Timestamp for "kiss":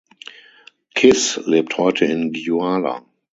0.95-1.39